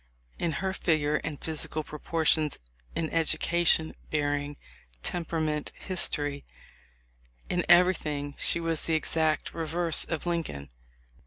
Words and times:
In 0.39 0.53
her 0.53 0.73
figure 0.73 1.17
and 1.17 1.39
physical 1.39 1.83
proportions, 1.83 2.57
in 2.95 3.07
education, 3.11 3.93
bearing, 4.09 4.57
tempera 5.03 5.39
ment, 5.39 5.71
history— 5.77 6.43
in 7.51 7.63
everything 7.69 8.33
she 8.39 8.59
was 8.59 8.81
the 8.81 8.95
exact 8.95 9.53
reverse 9.53 10.03
of 10.05 10.25
Lincoln. 10.25 10.71